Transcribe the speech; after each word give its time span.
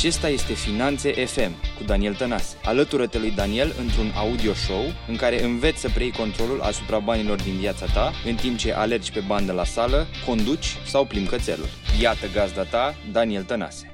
Acesta 0.00 0.28
este 0.28 0.52
Finanțe 0.52 1.24
FM 1.24 1.52
cu 1.78 1.84
Daniel 1.84 2.14
Tănase. 2.14 2.56
Alătură-te 2.64 3.18
lui 3.18 3.30
Daniel 3.30 3.72
într-un 3.78 4.10
audio 4.16 4.52
show 4.52 4.82
în 5.08 5.16
care 5.16 5.42
înveți 5.42 5.80
să 5.80 5.88
preiei 5.88 6.12
controlul 6.12 6.60
asupra 6.60 6.98
banilor 6.98 7.42
din 7.42 7.56
viața 7.56 7.86
ta 7.86 8.12
în 8.26 8.34
timp 8.34 8.56
ce 8.56 8.72
alergi 8.72 9.12
pe 9.12 9.20
bandă 9.26 9.52
la 9.52 9.64
sală, 9.64 10.06
conduci 10.26 10.76
sau 10.86 11.06
plimbi 11.06 11.28
cățelul. 11.28 11.66
Iată 12.00 12.26
gazda 12.34 12.64
ta, 12.64 12.94
Daniel 13.12 13.44
Tănase. 13.44 13.92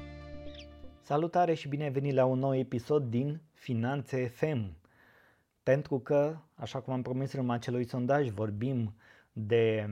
Salutare 1.01 1.53
și 1.53 1.67
bine 1.67 1.83
ai 1.83 1.91
venit 1.91 2.13
la 2.13 2.25
un 2.25 2.39
nou 2.39 2.55
episod 2.55 3.03
din 3.03 3.41
Finanțe 3.53 4.27
FM. 4.27 4.77
Pentru 5.63 5.99
că, 5.99 6.37
așa 6.55 6.79
cum 6.79 6.93
am 6.93 7.01
promis 7.01 7.33
în 7.33 7.49
acelui 7.49 7.85
sondaj, 7.85 8.29
vorbim 8.29 8.95
de 9.31 9.89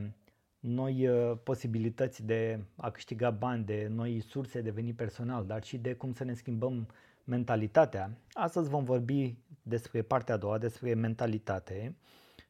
noi 0.66 1.08
uh, 1.08 1.38
posibilități 1.44 2.26
de 2.26 2.60
a 2.76 2.90
câștiga 2.90 3.30
bani, 3.30 3.64
de 3.64 3.88
noi 3.92 4.20
surse 4.20 4.62
de 4.62 4.70
venit 4.70 4.96
personal, 4.96 5.46
dar 5.46 5.64
și 5.64 5.78
de 5.78 5.94
cum 5.94 6.14
să 6.14 6.24
ne 6.24 6.34
schimbăm 6.34 6.88
mentalitatea. 7.24 8.18
Astăzi 8.34 8.70
vom 8.70 8.84
vorbi 8.84 9.38
despre 9.62 10.02
partea 10.02 10.34
a 10.34 10.38
doua, 10.38 10.58
despre 10.58 10.94
mentalitate 10.94 11.96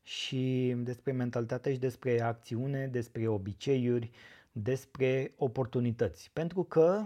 și 0.04 0.76
despre 0.78 1.12
mentalitate 1.12 1.74
și 1.74 1.80
despre 1.80 2.22
acțiune, 2.22 2.88
despre 2.88 3.28
obiceiuri, 3.28 4.12
despre 4.52 5.34
oportunități. 5.38 6.30
Pentru 6.34 6.64
că 6.64 7.06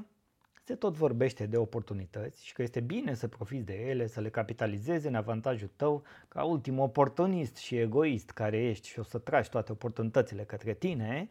se 0.70 0.76
tot 0.76 0.96
vorbește 0.96 1.46
de 1.46 1.58
oportunități 1.58 2.46
și 2.46 2.54
că 2.54 2.62
este 2.62 2.80
bine 2.80 3.14
să 3.14 3.28
profiți 3.28 3.66
de 3.66 3.74
ele, 3.74 4.08
să 4.08 4.22
le 4.22 4.30
capitalizezi 4.30 5.08
în 5.08 5.16
avantajul 5.16 5.70
tău 5.76 6.04
ca 6.28 6.44
ultim 6.44 6.80
oportunist 6.80 7.56
și 7.56 7.78
egoist 7.78 8.32
care 8.32 8.58
ești 8.58 8.88
și 8.88 9.00
o 9.00 9.04
să 9.04 9.18
tragi 9.18 9.50
toate 9.50 9.72
oportunitățile 9.72 10.44
către 10.44 10.74
tine. 10.74 11.30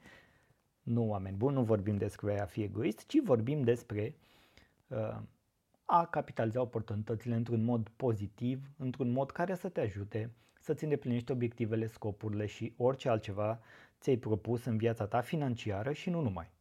Nu, 0.83 1.09
oameni 1.09 1.37
buni, 1.37 1.55
nu 1.55 1.63
vorbim 1.63 1.97
despre 1.97 2.41
a 2.41 2.45
fi 2.45 2.63
egoist, 2.63 3.07
ci 3.07 3.17
vorbim 3.25 3.63
despre 3.63 4.15
uh, 4.89 5.17
a 5.85 6.07
capitaliza 6.07 6.61
oportunitățile 6.61 7.35
într-un 7.35 7.65
mod 7.65 7.89
pozitiv, 7.97 8.71
într-un 8.77 9.11
mod 9.11 9.31
care 9.31 9.55
să 9.55 9.69
te 9.69 9.81
ajute 9.81 10.31
să-ți 10.61 10.85
îndeplinești 10.85 11.31
obiectivele, 11.31 11.87
scopurile 11.87 12.47
și 12.47 12.73
orice 12.77 13.09
altceva 13.09 13.61
ți-ai 14.01 14.17
propus 14.17 14.65
în 14.65 14.77
viața 14.77 15.07
ta 15.07 15.21
financiară 15.21 15.93
și 15.93 16.11
nu 16.11 16.21
numai. 16.21 16.57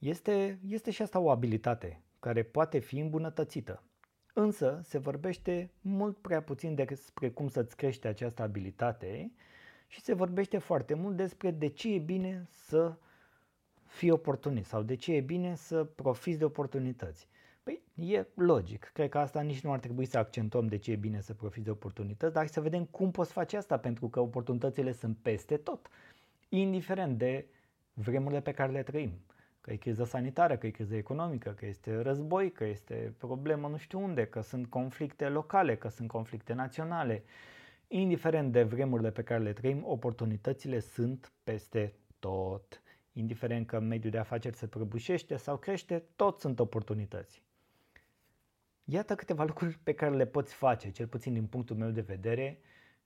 Este, 0.00 0.58
este 0.66 0.90
și 0.90 1.02
asta 1.02 1.18
o 1.18 1.30
abilitate 1.30 2.02
care 2.20 2.42
poate 2.42 2.78
fi 2.78 2.98
îmbunătățită. 2.98 3.82
Însă 4.34 4.80
se 4.82 4.98
vorbește 4.98 5.70
mult 5.80 6.16
prea 6.16 6.42
puțin 6.42 6.74
despre 6.74 7.30
cum 7.30 7.48
să-ți 7.48 7.76
crește 7.76 8.08
această 8.08 8.42
abilitate 8.42 9.32
și 9.86 10.00
se 10.00 10.14
vorbește 10.14 10.58
foarte 10.58 10.94
mult 10.94 11.16
despre 11.16 11.50
de 11.50 11.66
ce 11.66 11.94
e 11.94 11.98
bine 11.98 12.48
să 12.50 12.96
fii 13.84 14.10
oportunist 14.10 14.68
sau 14.68 14.82
de 14.82 14.94
ce 14.94 15.12
e 15.12 15.20
bine 15.20 15.54
să 15.54 15.84
profiți 15.84 16.38
de 16.38 16.44
oportunități. 16.44 17.28
Păi 17.62 17.82
e 17.94 18.26
logic, 18.34 18.90
cred 18.94 19.08
că 19.08 19.18
asta 19.18 19.40
nici 19.40 19.60
nu 19.60 19.72
ar 19.72 19.78
trebui 19.78 20.04
să 20.04 20.18
accentuăm 20.18 20.66
de 20.66 20.76
ce 20.76 20.92
e 20.92 20.96
bine 20.96 21.20
să 21.20 21.34
profiți 21.34 21.64
de 21.64 21.70
oportunități, 21.70 22.32
dar 22.34 22.46
să 22.46 22.60
vedem 22.60 22.84
cum 22.84 23.10
poți 23.10 23.32
face 23.32 23.56
asta, 23.56 23.78
pentru 23.78 24.08
că 24.08 24.20
oportunitățile 24.20 24.92
sunt 24.92 25.16
peste 25.22 25.56
tot, 25.56 25.88
indiferent 26.48 27.18
de 27.18 27.46
vremurile 27.92 28.40
pe 28.40 28.52
care 28.52 28.72
le 28.72 28.82
trăim 28.82 29.12
că 29.70 29.76
e 29.76 29.78
criză 29.78 30.04
sanitară, 30.04 30.56
că 30.56 30.66
e 30.66 30.70
criză 30.70 30.96
economică, 30.96 31.50
că 31.50 31.66
este 31.66 32.00
război, 32.00 32.52
că 32.52 32.64
este 32.64 33.14
problemă 33.18 33.68
nu 33.68 33.76
știu 33.76 34.00
unde, 34.00 34.26
că 34.26 34.40
sunt 34.40 34.66
conflicte 34.66 35.28
locale, 35.28 35.76
că 35.76 35.88
sunt 35.88 36.08
conflicte 36.08 36.52
naționale. 36.52 37.24
Indiferent 37.88 38.52
de 38.52 38.62
vremurile 38.62 39.10
pe 39.10 39.22
care 39.22 39.42
le 39.42 39.52
trăim, 39.52 39.82
oportunitățile 39.86 40.78
sunt 40.78 41.32
peste 41.44 41.94
tot. 42.18 42.82
Indiferent 43.12 43.66
că 43.66 43.80
mediul 43.80 44.12
de 44.12 44.18
afaceri 44.18 44.56
se 44.56 44.66
prăbușește 44.66 45.36
sau 45.36 45.56
crește, 45.56 46.04
tot 46.16 46.40
sunt 46.40 46.60
oportunități. 46.60 47.42
Iată 48.84 49.14
câteva 49.14 49.44
lucruri 49.44 49.78
pe 49.82 49.92
care 49.92 50.14
le 50.16 50.26
poți 50.26 50.54
face, 50.54 50.90
cel 50.90 51.06
puțin 51.06 51.32
din 51.32 51.46
punctul 51.46 51.76
meu 51.76 51.90
de 51.90 52.00
vedere, 52.00 52.58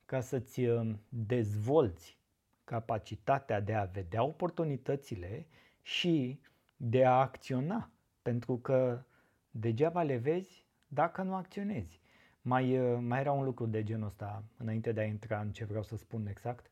ca 0.04 0.20
să-ți 0.20 0.64
uh, 0.64 0.94
dezvolți 1.08 2.18
capacitatea 2.64 3.60
de 3.60 3.74
a 3.74 3.84
vedea 3.84 4.22
oportunitățile 4.22 5.46
și 5.82 6.40
de 6.88 7.04
a 7.04 7.12
acționa, 7.12 7.90
pentru 8.22 8.56
că 8.56 9.02
degeaba 9.50 10.02
le 10.02 10.16
vezi 10.16 10.66
dacă 10.86 11.22
nu 11.22 11.34
acționezi. 11.34 12.00
Mai, 12.42 12.78
uh, 12.78 12.98
mai 13.00 13.20
era 13.20 13.32
un 13.32 13.44
lucru 13.44 13.66
de 13.66 13.82
genul 13.82 14.06
ăsta, 14.06 14.42
înainte 14.56 14.92
de 14.92 15.00
a 15.00 15.04
intra 15.04 15.40
în 15.40 15.50
ce 15.50 15.64
vreau 15.64 15.82
să 15.82 15.96
spun 15.96 16.26
exact. 16.26 16.70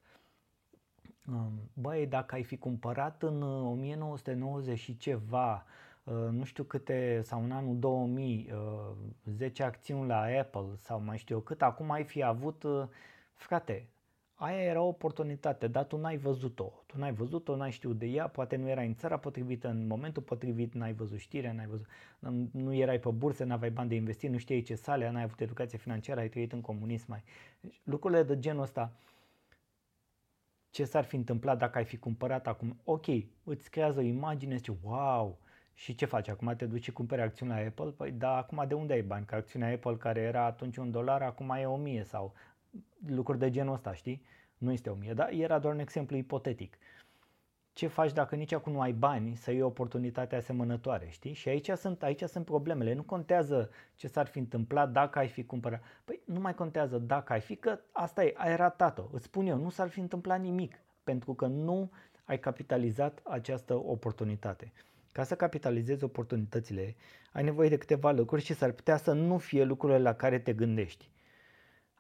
Um, 1.27 1.71
băi, 1.73 2.07
dacă 2.07 2.35
ai 2.35 2.43
fi 2.43 2.57
cumpărat 2.57 3.23
în 3.23 3.43
1990 3.43 4.73
uh, 4.73 4.85
și 4.85 4.97
ceva, 4.97 5.65
uh, 6.05 6.15
nu 6.15 6.45
știu 6.45 6.65
câte, 6.65 7.21
sau 7.23 7.45
în 7.45 7.53
anul 7.53 7.79
2000, 7.79 8.51
10 9.25 9.63
acțiuni 9.63 10.09
la 10.09 10.21
Apple 10.41 10.69
sau 10.77 11.01
mai 11.01 11.19
știu 11.19 11.35
eu 11.35 11.41
cât, 11.41 11.63
acum 11.63 11.91
ai 11.91 12.05
fi 12.05 12.23
avut, 12.23 12.65
frate, 13.35 13.89
aia 14.35 14.63
era 14.63 14.81
o 14.83 14.87
oportunitate, 14.87 15.69
dar 15.69 15.85
tu 15.85 15.97
n-ai 15.97 16.17
văzut-o. 16.17 16.73
Tu 16.87 16.99
n-ai 16.99 17.13
văzut-o, 17.13 17.57
n-ai 17.57 17.71
știut 17.71 17.99
de 17.99 18.07
ea, 18.07 18.29
poate 18.29 18.57
nu 18.57 18.69
erai 18.69 18.87
în 18.87 18.95
țara 18.95 19.17
potrivită, 19.17 19.69
în 19.69 19.87
momentul 19.87 20.23
potrivit, 20.23 20.75
n-ai 20.75 20.93
văzut 20.93 21.19
știrea, 21.19 21.53
n-ai 21.53 21.67
văzut, 21.67 21.87
nu 22.53 22.75
erai 22.75 22.99
pe 22.99 23.11
bursă, 23.11 23.45
n-aveai 23.45 23.71
bani 23.71 23.89
de 23.89 23.95
investit, 23.95 24.31
nu 24.31 24.39
știai 24.39 24.63
ce 24.63 24.75
sale, 24.75 25.11
n-ai 25.11 25.23
avut 25.23 25.41
educație 25.41 25.79
financiară, 25.79 26.21
ai 26.21 26.29
trăit 26.29 26.53
în 26.53 26.61
comunism. 26.61 27.05
Mai. 27.09 27.23
Deci, 27.61 27.81
lucrurile 27.85 28.23
de 28.23 28.39
genul 28.39 28.63
ăsta, 28.63 28.93
ce 30.71 30.85
s-ar 30.85 31.05
fi 31.05 31.17
întâmplat 31.17 31.59
dacă 31.59 31.79
ai 31.79 31.85
fi 31.85 31.97
cumpărat 31.97 32.47
acum? 32.47 32.81
Ok, 32.85 33.07
îți 33.45 33.71
creează 33.71 33.99
o 33.99 34.03
imagine, 34.03 34.57
zici, 34.57 34.73
wow, 34.83 35.39
și 35.75 35.95
ce 35.95 36.05
faci? 36.07 36.29
Acum 36.29 36.55
te 36.57 36.67
duci 36.67 36.83
și 36.83 36.93
cumperi 36.93 37.21
acțiunea 37.23 37.67
Apple? 37.67 37.91
Păi 37.91 38.11
da, 38.13 38.37
acum 38.37 38.65
de 38.69 38.75
unde 38.75 38.93
ai 38.93 39.03
bani? 39.03 39.27
Că 39.27 39.35
acțiunea 39.35 39.73
Apple 39.73 39.97
care 39.97 40.21
era 40.21 40.45
atunci 40.45 40.77
un 40.77 40.91
dolar, 40.91 41.23
acum 41.23 41.51
e 41.51 41.67
o 41.67 41.77
mie 41.77 42.05
sau 42.05 42.35
lucruri 43.07 43.39
de 43.39 43.51
genul 43.51 43.75
ăsta, 43.75 43.95
știi? 43.95 44.23
Nu 44.59 44.73
este 44.73 44.91
o 44.91 44.95
mie, 44.95 45.13
dar 45.13 45.31
era 45.33 45.59
doar 45.59 45.75
un 45.75 45.81
exemplu 45.81 46.17
ipotetic. 46.17 46.79
Ce 47.73 47.87
faci 47.87 48.13
dacă 48.13 48.35
nici 48.37 48.53
acum 48.53 48.73
nu 48.73 48.81
ai 48.81 48.93
bani 48.93 49.35
să 49.35 49.51
iei 49.51 49.63
oportunitatea 49.63 50.39
asemănătoare, 50.39 51.07
știi? 51.11 51.33
Și 51.33 51.49
aici 51.49 51.71
sunt, 51.71 52.03
aici 52.03 52.23
sunt 52.23 52.45
problemele. 52.45 52.95
Nu 52.95 53.03
contează 53.03 53.71
ce 53.95 54.09
s-ar 54.09 54.27
fi 54.27 54.39
întâmplat 54.39 54.93
dacă 54.93 55.19
ai 55.19 55.29
fi 55.29 55.45
cumpărat. 55.45 55.83
Păi 56.05 56.21
nu 56.25 56.41
mai 56.41 56.55
contează 56.55 56.99
dacă 56.99 57.33
ai 57.33 57.41
fi, 57.41 57.57
că 57.57 57.79
asta 57.93 58.25
e, 58.25 58.35
ai 58.37 58.57
ratat-o. 58.57 59.09
Îți 59.13 59.25
spun 59.25 59.47
eu, 59.47 59.57
nu 59.57 59.71
s-ar 59.71 59.89
fi 59.89 60.01
întâmplat 60.01 60.41
nimic, 60.41 60.79
pentru 61.05 61.35
că 61.35 61.47
nu 61.47 61.91
ai 62.25 62.39
capitalizat 62.39 63.21
această 63.23 63.75
oportunitate. 63.75 64.73
Ca 65.13 65.23
să 65.23 65.35
capitalizezi 65.35 66.05
oportunitățile, 66.05 66.97
ai 67.33 67.43
nevoie 67.43 67.69
de 67.69 67.79
câteva 67.79 68.11
lucruri 68.11 68.43
și 68.43 68.55
s-ar 68.55 68.71
putea 68.71 68.97
să 68.97 69.13
nu 69.13 69.39
fie 69.39 69.65
lucrurile 69.65 69.99
la 69.99 70.15
care 70.15 70.39
te 70.39 70.53
gândești. 70.53 71.11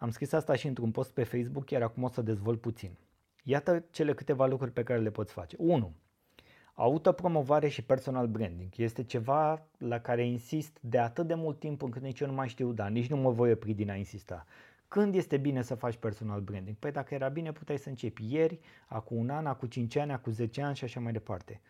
Am 0.02 0.10
scris 0.10 0.32
asta 0.32 0.54
și 0.54 0.66
într-un 0.66 0.90
post 0.90 1.12
pe 1.12 1.22
Facebook, 1.24 1.70
iar 1.70 1.82
acum 1.82 2.02
o 2.02 2.08
să 2.08 2.22
dezvolt 2.22 2.60
puțin. 2.60 2.90
Iată 3.42 3.84
cele 3.90 4.14
câteva 4.14 4.46
lucruri 4.46 4.72
pe 4.72 4.82
care 4.82 5.00
le 5.00 5.10
poți 5.10 5.32
face. 5.32 5.56
1. 5.58 5.92
Autopromovare 6.74 7.68
și 7.68 7.82
personal 7.82 8.26
branding. 8.26 8.70
Este 8.76 9.02
ceva 9.02 9.66
la 9.78 10.00
care 10.00 10.26
insist 10.26 10.78
de 10.80 10.98
atât 10.98 11.26
de 11.26 11.34
mult 11.34 11.58
timp 11.58 11.82
încât 11.82 12.02
nici 12.02 12.20
eu 12.20 12.26
nu 12.26 12.32
mai 12.32 12.48
știu, 12.48 12.72
dar 12.72 12.90
nici 12.90 13.08
nu 13.08 13.16
mă 13.16 13.30
voi 13.30 13.52
opri 13.52 13.72
din 13.72 13.90
a 13.90 13.94
insista. 13.94 14.46
Când 14.88 15.14
este 15.14 15.36
bine 15.36 15.62
să 15.62 15.74
faci 15.74 15.96
personal 15.96 16.40
branding? 16.40 16.76
Păi 16.76 16.92
dacă 16.92 17.14
era 17.14 17.28
bine 17.28 17.52
puteai 17.52 17.78
să 17.78 17.88
începi 17.88 18.34
ieri, 18.34 18.60
acum 18.86 19.16
un 19.16 19.30
an, 19.30 19.46
acum 19.46 19.68
5 19.68 19.96
ani, 19.96 20.12
acum 20.12 20.32
10 20.32 20.62
ani 20.62 20.76
și 20.76 20.84
așa 20.84 21.00
mai 21.00 21.12
departe. 21.12 21.60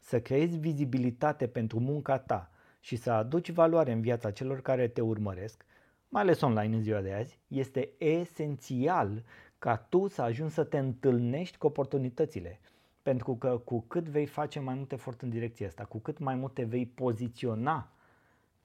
Să 0.00 0.20
creezi 0.20 0.56
vizibilitate 0.56 1.46
pentru 1.46 1.80
munca 1.80 2.18
ta 2.18 2.50
și 2.80 2.96
să 2.96 3.10
aduci 3.10 3.50
valoare 3.50 3.92
în 3.92 4.00
viața 4.00 4.30
celor 4.30 4.60
care 4.60 4.88
te 4.88 5.00
urmăresc 5.00 5.64
mai 6.14 6.22
ales 6.22 6.40
online 6.40 6.76
în 6.76 6.82
ziua 6.82 7.00
de 7.00 7.12
azi, 7.12 7.38
este 7.48 7.90
esențial 7.98 9.24
ca 9.58 9.76
tu 9.76 10.08
să 10.08 10.22
ajungi 10.22 10.54
să 10.54 10.64
te 10.64 10.78
întâlnești 10.78 11.56
cu 11.56 11.66
oportunitățile. 11.66 12.60
Pentru 13.02 13.34
că 13.34 13.60
cu 13.64 13.80
cât 13.80 14.08
vei 14.08 14.26
face 14.26 14.60
mai 14.60 14.74
mult 14.74 14.92
efort 14.92 15.22
în 15.22 15.30
direcția 15.30 15.66
asta, 15.66 15.84
cu 15.84 15.98
cât 15.98 16.18
mai 16.18 16.34
mult 16.34 16.54
te 16.54 16.64
vei 16.64 16.86
poziționa 16.86 17.92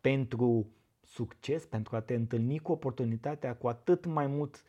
pentru 0.01 0.67
succes, 1.03 1.66
pentru 1.66 1.96
a 1.96 1.99
te 1.99 2.13
întâlni 2.13 2.59
cu 2.59 2.72
oportunitatea, 2.72 3.55
cu 3.55 3.67
atât 3.67 4.05
mai 4.05 4.28
mult 4.28 4.63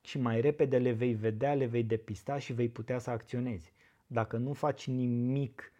și 0.00 0.18
mai 0.18 0.40
repede 0.40 0.78
le 0.78 0.92
vei 0.92 1.14
vedea, 1.14 1.54
le 1.54 1.66
vei 1.66 1.84
depista 1.84 2.38
și 2.38 2.52
vei 2.52 2.68
putea 2.68 2.98
să 2.98 3.10
acționezi. 3.10 3.72
Dacă 4.06 4.36
nu 4.36 4.52
faci 4.52 4.86
nimic 4.86 5.72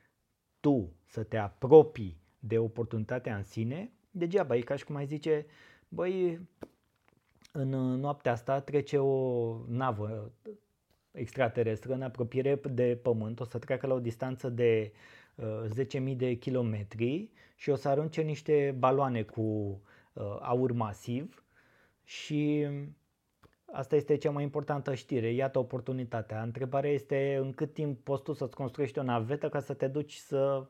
tu 0.61 0.93
să 1.07 1.23
te 1.23 1.37
apropii 1.37 2.17
de 2.39 2.59
oportunitatea 2.59 3.37
în 3.37 3.43
sine, 3.43 3.91
degeaba 4.11 4.57
e 4.57 4.61
ca 4.61 4.77
și 4.77 4.85
cum 4.85 4.95
ai 4.95 5.07
zice, 5.07 5.47
Băi, 5.95 6.41
în 7.53 7.69
noaptea 8.01 8.33
asta 8.33 8.61
trece 8.61 8.99
o 8.99 9.57
navă 9.69 10.33
extraterestră 11.11 11.93
în 11.95 12.03
apropiere 12.03 12.61
de 12.71 12.99
Pământ, 13.03 13.41
o 13.41 13.45
să 13.45 13.59
treacă 13.59 13.87
la 13.87 13.95
o 13.95 14.01
distanță 14.01 14.49
de 14.49 14.93
uh, 15.35 15.65
10.000 16.11 16.17
de 16.17 16.35
kilometri 16.35 17.31
și 17.57 17.71
o 17.71 17.75
să 17.75 17.89
arunce 17.89 18.21
niște 18.21 18.75
baloane 18.79 19.23
cu 19.23 19.43
uh, 20.13 20.39
aur 20.41 20.73
masiv 20.73 21.45
și 22.05 22.67
asta 23.65 23.97
este 23.97 24.17
cea 24.17 24.31
mai 24.31 24.43
importantă 24.43 24.95
știre, 24.95 25.33
iată 25.33 25.59
oportunitatea. 25.59 26.43
Întrebarea 26.43 26.91
este 26.91 27.39
în 27.41 27.53
cât 27.53 27.73
timp 27.73 28.05
poți 28.05 28.23
tu 28.23 28.33
să-ți 28.33 28.57
construiești 28.57 28.99
o 28.99 29.03
navetă 29.03 29.49
ca 29.49 29.61
să 29.61 29.75
te 29.75 29.87
duci 29.87 30.15
să 30.15 30.67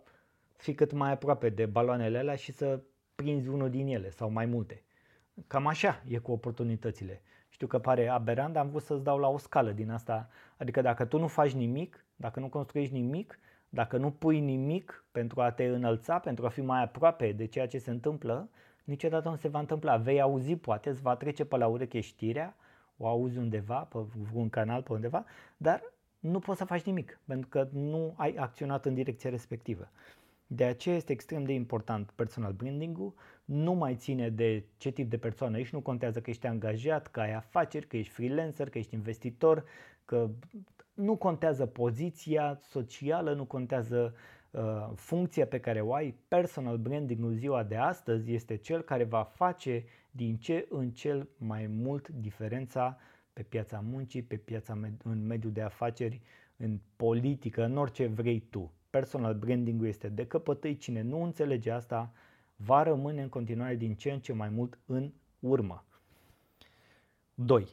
fii 0.56 0.74
cât 0.74 0.92
mai 0.92 1.12
aproape 1.12 1.48
de 1.48 1.66
baloanele 1.66 2.18
alea 2.18 2.36
și 2.36 2.52
să 2.52 2.80
prinzi 3.14 3.48
unul 3.48 3.70
din 3.70 3.86
ele 3.86 4.10
sau 4.10 4.30
mai 4.30 4.46
multe. 4.46 4.82
Cam 5.46 5.66
așa 5.66 6.02
e 6.08 6.18
cu 6.18 6.32
oportunitățile. 6.32 7.22
Știu 7.48 7.66
că 7.66 7.78
pare 7.78 8.08
aberant, 8.08 8.52
dar 8.52 8.62
am 8.62 8.68
vrut 8.70 8.82
să-ți 8.82 9.02
dau 9.02 9.18
la 9.18 9.28
o 9.28 9.38
scală 9.38 9.70
din 9.70 9.90
asta. 9.90 10.28
Adică 10.56 10.80
dacă 10.80 11.04
tu 11.04 11.18
nu 11.18 11.26
faci 11.26 11.52
nimic, 11.52 12.04
dacă 12.16 12.40
nu 12.40 12.48
construiești 12.48 12.94
nimic, 12.94 13.38
dacă 13.68 13.96
nu 13.96 14.10
pui 14.10 14.40
nimic 14.40 15.04
pentru 15.12 15.40
a 15.40 15.50
te 15.50 15.64
înălța, 15.64 16.18
pentru 16.18 16.46
a 16.46 16.48
fi 16.48 16.60
mai 16.60 16.82
aproape 16.82 17.32
de 17.32 17.46
ceea 17.46 17.66
ce 17.66 17.78
se 17.78 17.90
întâmplă, 17.90 18.48
niciodată 18.84 19.28
nu 19.28 19.36
se 19.36 19.48
va 19.48 19.58
întâmpla. 19.58 19.96
Vei 19.96 20.20
auzi, 20.20 20.56
poate, 20.56 20.88
îți 20.90 21.02
va 21.02 21.16
trece 21.16 21.44
pe 21.44 21.56
la 21.56 21.66
ureche 21.66 22.00
știrea, 22.00 22.56
o 22.96 23.06
auzi 23.06 23.38
undeva, 23.38 23.78
pe 23.78 23.98
un 24.32 24.48
canal, 24.48 24.82
pe 24.82 24.92
undeva, 24.92 25.24
dar 25.56 25.82
nu 26.18 26.38
poți 26.38 26.58
să 26.58 26.64
faci 26.64 26.82
nimic, 26.82 27.20
pentru 27.24 27.48
că 27.48 27.68
nu 27.72 28.14
ai 28.16 28.34
acționat 28.34 28.86
în 28.86 28.94
direcția 28.94 29.30
respectivă. 29.30 29.88
De 30.46 30.64
aceea 30.64 30.96
este 30.96 31.12
extrem 31.12 31.44
de 31.44 31.52
important 31.52 32.10
personal 32.10 32.52
branding-ul, 32.52 33.14
nu 33.52 33.72
mai 33.72 33.94
ține 33.94 34.28
de 34.28 34.64
ce 34.76 34.90
tip 34.90 35.10
de 35.10 35.18
persoană 35.18 35.58
ești, 35.58 35.74
nu 35.74 35.80
contează 35.80 36.20
că 36.20 36.30
ești 36.30 36.46
angajat, 36.46 37.06
că 37.06 37.20
ai 37.20 37.32
afaceri, 37.32 37.86
că 37.86 37.96
ești 37.96 38.12
freelancer, 38.12 38.70
că 38.70 38.78
ești 38.78 38.94
investitor, 38.94 39.64
că 40.04 40.30
nu 40.94 41.16
contează 41.16 41.66
poziția 41.66 42.58
socială, 42.60 43.34
nu 43.34 43.44
contează 43.44 44.14
uh, 44.50 44.60
funcția 44.94 45.46
pe 45.46 45.60
care 45.60 45.80
o 45.80 45.94
ai. 45.94 46.14
Personal 46.28 46.76
branding-ul 46.76 47.32
ziua 47.32 47.62
de 47.62 47.76
astăzi 47.76 48.32
este 48.32 48.56
cel 48.56 48.80
care 48.80 49.04
va 49.04 49.22
face 49.22 49.84
din 50.10 50.36
ce 50.36 50.66
în 50.68 50.90
cel 50.90 51.28
mai 51.36 51.66
mult 51.66 52.08
diferența 52.08 52.98
pe 53.32 53.42
piața 53.42 53.80
muncii, 53.90 54.22
pe 54.22 54.36
piața 54.36 54.78
med- 54.84 55.02
în 55.04 55.26
mediul 55.26 55.52
de 55.52 55.62
afaceri, 55.62 56.20
în 56.56 56.78
politică, 56.96 57.64
în 57.64 57.76
orice 57.76 58.06
vrei 58.06 58.40
tu. 58.40 58.72
Personal 58.90 59.34
branding-ul 59.34 59.86
este 59.86 60.08
de 60.08 60.26
căpătăi, 60.26 60.76
cine 60.76 61.02
nu 61.02 61.22
înțelege 61.22 61.70
asta 61.70 62.12
va 62.64 62.82
rămâne 62.82 63.22
în 63.22 63.28
continuare 63.28 63.74
din 63.74 63.94
ce 63.94 64.10
în 64.10 64.20
ce 64.20 64.32
mai 64.32 64.48
mult 64.48 64.78
în 64.86 65.12
urmă. 65.40 65.84
2. 67.34 67.68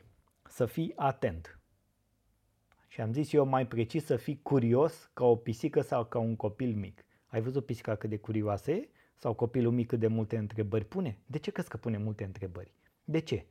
Să 0.47 0.65
fii 0.65 0.93
atent. 0.95 1.59
Și 2.87 3.01
am 3.01 3.13
zis 3.13 3.33
eu 3.33 3.45
mai 3.45 3.67
precis 3.67 4.05
să 4.05 4.15
fii 4.15 4.39
curios 4.41 5.09
ca 5.13 5.25
o 5.25 5.35
pisică 5.35 5.81
sau 5.81 6.05
ca 6.05 6.19
un 6.19 6.35
copil 6.35 6.75
mic. 6.75 7.05
Ai 7.27 7.41
văzut 7.41 7.65
pisica 7.65 7.95
cât 7.95 8.09
de 8.09 8.17
curioasă 8.17 8.71
e? 8.71 8.89
Sau 9.15 9.33
copilul 9.33 9.71
mic 9.71 9.87
cât 9.87 9.99
de 9.99 10.07
multe 10.07 10.37
întrebări 10.37 10.85
pune? 10.85 11.17
De 11.25 11.37
ce 11.37 11.51
crezi 11.51 11.69
că 11.69 11.77
pune 11.77 11.97
multe 11.97 12.23
întrebări? 12.23 12.71
De 13.03 13.19
ce? 13.19 13.45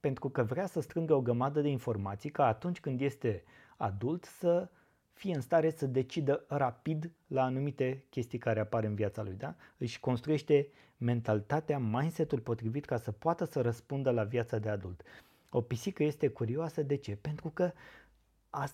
Pentru 0.00 0.28
că 0.28 0.42
vrea 0.42 0.66
să 0.66 0.80
strângă 0.80 1.14
o 1.14 1.22
grămadă 1.22 1.60
de 1.60 1.68
informații 1.68 2.30
ca 2.30 2.46
atunci 2.46 2.80
când 2.80 3.00
este 3.00 3.44
adult 3.76 4.24
să 4.24 4.68
fie 5.14 5.34
în 5.34 5.40
stare 5.40 5.70
să 5.70 5.86
decidă 5.86 6.44
rapid 6.48 7.10
la 7.26 7.42
anumite 7.42 8.04
chestii 8.10 8.38
care 8.38 8.60
apar 8.60 8.84
în 8.84 8.94
viața 8.94 9.22
lui. 9.22 9.34
Da? 9.34 9.54
Își 9.78 10.00
construiește 10.00 10.68
mentalitatea, 10.96 11.78
mindset-ul 11.78 12.40
potrivit 12.40 12.84
ca 12.84 12.96
să 12.96 13.12
poată 13.12 13.44
să 13.44 13.60
răspundă 13.60 14.10
la 14.10 14.24
viața 14.24 14.58
de 14.58 14.68
adult. 14.68 15.02
O 15.50 15.60
pisică 15.60 16.02
este 16.02 16.28
curioasă 16.28 16.82
de 16.82 16.94
ce? 16.94 17.16
Pentru 17.16 17.48
că 17.48 17.72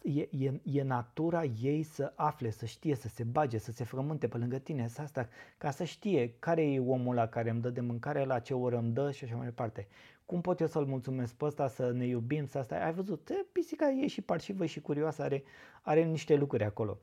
e, 0.03 0.21
e, 0.21 0.61
e 0.63 0.83
natura 0.83 1.45
ei 1.45 1.83
să 1.83 2.13
afle, 2.17 2.51
să 2.51 2.67
știe, 2.67 2.95
să 2.95 3.09
se 3.09 3.25
bage, 3.25 3.59
să 3.59 3.73
se 3.73 3.85
frământe 3.85 4.29
pe 4.29 4.37
lângă 4.37 4.59
tine, 4.59 4.89
să 4.89 5.01
asta, 5.01 5.29
ca 5.59 5.71
să 5.71 5.85
știe 5.85 6.35
care 6.39 6.73
e 6.73 6.81
omul 6.81 7.15
la 7.15 7.27
care 7.27 7.51
îmi 7.51 7.61
dă 7.61 7.71
de 7.71 7.81
mâncare, 7.81 8.25
la 8.25 8.39
ce 8.39 8.55
oră 8.55 8.77
îmi 8.77 8.93
dă 8.93 9.11
și 9.11 9.25
așa 9.25 9.37
mai 9.37 9.45
departe. 9.45 9.87
Cum 10.31 10.41
pot 10.41 10.61
eu 10.61 10.67
să-l 10.67 10.85
mulțumesc 10.85 11.35
pe 11.35 11.45
ăsta, 11.45 11.69
să 11.69 11.91
ne 11.91 12.07
iubim, 12.07 12.47
să 12.47 12.59
asta? 12.59 12.85
Ai 12.85 12.93
văzut, 12.93 13.31
pisica 13.53 13.91
e 13.91 14.07
și 14.07 14.21
parșivă 14.21 14.67
și 14.67 14.81
curioasă, 14.81 15.23
are, 15.23 15.43
are 15.83 16.05
niște 16.05 16.35
lucruri 16.35 16.65
acolo. 16.65 16.99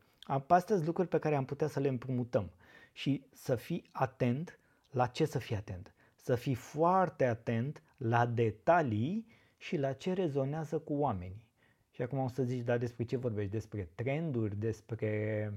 Astea 0.48 0.78
lucruri 0.86 1.08
pe 1.08 1.20
care 1.20 1.36
am 1.36 1.46
putea 1.46 1.68
să 1.68 1.80
le 1.80 1.88
împrumutăm 1.88 2.52
și 2.94 3.26
să 3.34 3.56
fii 3.56 3.84
atent 3.92 4.60
la 4.92 5.08
ce 5.08 5.26
să 5.26 5.40
fii 5.40 5.56
atent. 5.56 5.94
Să 6.16 6.36
fii 6.36 6.54
foarte 6.54 7.26
atent 7.26 7.84
la 7.98 8.26
detalii 8.26 9.28
și 9.58 9.78
la 9.78 9.94
ce 9.94 10.14
rezonează 10.14 10.80
cu 10.80 10.94
oamenii. 10.94 11.44
Și 11.92 12.02
acum 12.02 12.20
o 12.20 12.28
să 12.28 12.44
zici, 12.44 12.64
da, 12.64 12.78
despre 12.78 13.04
ce 13.04 13.18
vorbești? 13.18 13.52
Despre 13.52 13.90
trenduri, 13.96 14.56
despre 14.56 15.54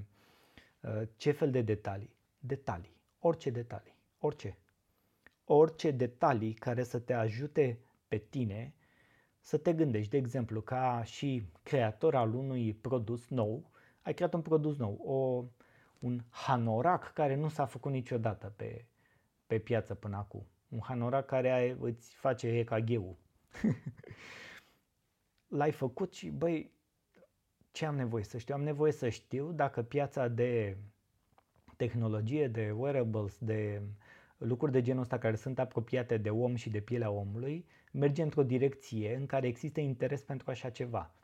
uh, 0.81 1.03
ce 1.17 1.31
fel 1.31 1.51
de 1.51 1.63
detalii? 1.63 2.15
Detalii, 2.39 2.97
orice 3.19 3.51
detalii, 3.51 3.95
orice. 4.19 4.57
Orice 5.53 5.91
detalii 5.91 6.53
care 6.53 6.83
să 6.83 6.99
te 6.99 7.13
ajute 7.13 7.79
pe 8.09 8.19
tine 8.19 8.75
să 9.41 9.57
te 9.59 9.73
gândești, 9.73 10.11
de 10.11 10.17
exemplu, 10.17 10.61
ca 10.61 11.03
și 11.05 11.43
creator 11.63 12.15
al 12.15 12.35
unui 12.35 12.75
produs 12.75 13.29
nou, 13.29 13.71
ai 14.03 14.15
creat 14.15 14.35
un 14.35 14.43
produs 14.43 14.77
nou, 14.77 14.93
o, 14.93 15.45
un 15.99 16.21
hanorac 16.29 17.13
care 17.13 17.35
nu 17.35 17.49
s-a 17.49 17.65
făcut 17.65 17.93
niciodată 17.93 18.53
pe, 18.57 18.85
pe 19.47 19.59
piață 19.59 19.95
până 19.95 20.17
acum. 20.17 20.47
Un 20.69 20.81
hanorac 20.83 21.27
care 21.27 21.77
îți 21.81 22.15
face 22.15 22.49
EKG-ul. 22.49 23.17
L-ai 25.59 25.73
făcut 25.73 26.15
și, 26.15 26.31
băi, 26.31 26.73
ce 27.71 27.87
am 27.87 27.95
nevoie 27.95 28.25
să 28.25 28.39
știu? 28.39 28.55
Am 28.55 28.63
nevoie 28.63 28.93
să 28.93 29.09
știu 29.09 29.53
dacă 29.53 29.83
piața 29.83 30.29
de 30.29 30.77
tehnologie, 31.77 32.49
de 32.49 32.71
wearables, 32.71 33.39
de 33.39 33.83
lucruri 34.45 34.73
de 34.73 34.83
genul 34.83 35.03
ăsta 35.03 35.19
care 35.19 35.37
sunt 35.37 35.59
apropiate 35.59 36.17
de 36.17 36.31
om 36.31 36.55
și 36.55 36.71
de 36.71 36.81
pielea 36.81 37.11
omului, 37.11 37.67
merge 37.93 38.23
într-o 38.23 38.43
direcție 38.43 39.15
în 39.17 39.27
care 39.27 39.47
există 39.47 39.81
interes 39.81 40.23
pentru 40.23 40.51
așa 40.51 40.71
ceva. 40.71 41.15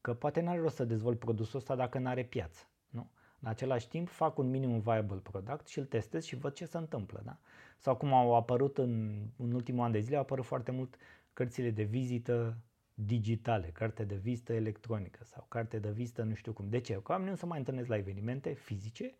Că 0.00 0.14
poate 0.14 0.40
n-are 0.40 0.60
rost 0.60 0.74
să 0.76 0.84
dezvolt 0.84 1.18
produsul 1.18 1.58
ăsta 1.58 1.74
dacă 1.76 1.98
nu 1.98 2.08
are 2.08 2.24
piață. 2.24 2.66
Nu? 2.88 3.10
În 3.40 3.48
același 3.48 3.88
timp 3.88 4.08
fac 4.08 4.38
un 4.38 4.50
minimum 4.50 4.80
viable 4.80 5.16
product 5.16 5.66
și 5.66 5.78
îl 5.78 5.84
testez 5.84 6.24
și 6.24 6.36
văd 6.36 6.52
ce 6.52 6.64
se 6.64 6.76
întâmplă. 6.76 7.22
Da? 7.24 7.38
Sau 7.78 7.96
cum 7.96 8.12
au 8.12 8.34
apărut 8.34 8.78
în, 8.78 9.22
în 9.36 9.52
ultimul 9.52 9.84
an 9.84 9.92
de 9.92 10.00
zile, 10.00 10.16
au 10.16 10.22
apărut 10.22 10.44
foarte 10.44 10.70
mult 10.70 10.96
cărțile 11.32 11.70
de 11.70 11.82
vizită 11.82 12.56
digitale, 12.94 13.70
carte 13.72 14.04
de 14.04 14.14
vizită 14.14 14.52
electronică 14.52 15.24
sau 15.24 15.46
carte 15.48 15.78
de 15.78 15.90
vizită 15.90 16.22
nu 16.22 16.34
știu 16.34 16.52
cum. 16.52 16.68
De 16.68 16.78
ce? 16.78 16.92
Că 16.92 17.12
oamenii 17.12 17.30
nu 17.30 17.36
se 17.36 17.46
mai 17.46 17.58
întâlnesc 17.58 17.88
la 17.88 17.96
evenimente 17.96 18.52
fizice 18.52 19.14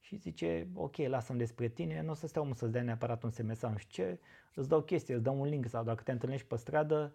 și 0.00 0.16
zice, 0.16 0.68
ok, 0.74 0.96
lasă-mi 0.96 1.38
despre 1.38 1.68
tine, 1.68 2.02
nu 2.02 2.10
o 2.10 2.14
să 2.14 2.26
stau 2.26 2.52
să-ți 2.54 2.72
dea 2.72 2.82
neapărat 2.82 3.22
un 3.22 3.30
SMS 3.30 3.58
sau 3.58 3.70
nu 3.70 3.76
știu 3.76 4.04
ce, 4.04 4.18
îți 4.54 4.68
dau 4.68 4.82
chestii, 4.82 5.14
îți 5.14 5.22
dau 5.22 5.40
un 5.40 5.46
link 5.48 5.68
sau 5.68 5.84
dacă 5.84 6.02
te 6.02 6.12
întâlnești 6.12 6.46
pe 6.46 6.56
stradă 6.56 7.12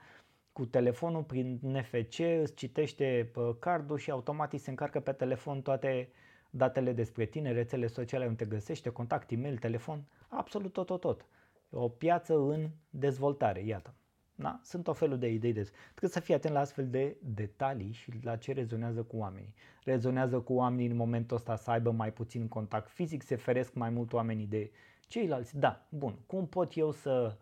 cu 0.51 0.65
telefonul 0.65 1.23
prin 1.23 1.59
NFC, 1.61 2.19
îți 2.19 2.53
citește 2.53 3.31
cardul 3.59 3.97
și 3.97 4.11
automat 4.11 4.53
se 4.53 4.69
încarcă 4.69 4.99
pe 4.99 5.11
telefon 5.11 5.61
toate 5.61 6.09
datele 6.49 6.93
despre 6.93 7.25
tine, 7.25 7.51
rețele 7.51 7.87
sociale 7.87 8.25
unde 8.25 8.43
te 8.43 8.49
găsește, 8.49 8.89
contact, 8.89 9.31
e-mail, 9.31 9.57
telefon, 9.57 10.03
absolut 10.27 10.73
tot, 10.73 10.85
tot, 10.85 10.99
tot. 10.99 11.25
O 11.69 11.89
piață 11.89 12.35
în 12.35 12.69
dezvoltare, 12.89 13.65
iată. 13.65 13.93
Da? 14.35 14.59
Sunt 14.63 14.87
o 14.87 14.93
felul 14.93 15.17
de 15.19 15.27
idei 15.27 15.53
de 15.53 15.61
Trebuie 15.89 16.11
să 16.11 16.19
fii 16.19 16.33
atent 16.33 16.53
la 16.53 16.59
astfel 16.59 16.89
de 16.89 17.17
detalii 17.21 17.91
și 17.91 18.11
la 18.21 18.35
ce 18.35 18.53
rezonează 18.53 19.03
cu 19.03 19.17
oamenii. 19.17 19.53
Rezonează 19.83 20.39
cu 20.39 20.53
oamenii 20.53 20.87
în 20.87 20.95
momentul 20.95 21.37
ăsta 21.37 21.55
să 21.55 21.71
aibă 21.71 21.91
mai 21.91 22.13
puțin 22.13 22.47
contact 22.47 22.89
fizic, 22.89 23.23
se 23.23 23.35
feresc 23.35 23.73
mai 23.73 23.89
mult 23.89 24.13
oamenii 24.13 24.47
de 24.47 24.71
ceilalți. 25.07 25.57
Da, 25.57 25.85
bun. 25.89 26.15
Cum 26.25 26.47
pot 26.47 26.75
eu 26.75 26.91
să, 26.91 27.37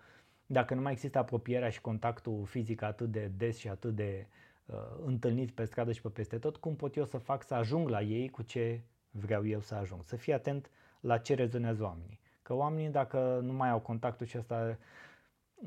dacă 0.46 0.74
nu 0.74 0.82
mai 0.82 0.92
există 0.92 1.18
apropierea 1.18 1.70
și 1.70 1.82
contactul 1.82 2.46
fizic 2.46 2.82
atât 2.82 3.12
de 3.12 3.32
des 3.38 3.58
și 3.58 3.68
atât 3.68 3.96
de 3.96 4.28
uh, 4.66 4.76
întâlnit 5.06 5.52
pe 5.52 5.66
stradă 5.66 5.92
și 5.92 6.02
pe 6.02 6.10
peste 6.10 6.38
tot, 6.38 6.58
cum 6.58 6.76
pot 6.76 6.96
eu 6.96 7.06
să 7.06 7.18
fac 7.18 7.44
să 7.44 7.54
ajung 7.54 7.90
la 7.90 8.02
ei 8.02 8.30
cu 8.30 8.42
ce 8.42 8.82
vreau 9.12 9.48
eu 9.48 9.60
să 9.60 9.76
ajung? 9.76 10.04
Să 10.04 10.16
fii 10.16 10.34
atent 10.34 10.70
la 11.00 11.18
ce 11.18 11.34
rezonează 11.34 11.84
oamenii. 11.84 12.20
Că 12.42 12.54
oamenii, 12.54 12.90
dacă 12.90 13.40
nu 13.44 13.54
mai 13.54 13.70
au 13.70 13.80
contactul 13.80 14.26
și 14.26 14.38
asta 14.38 14.78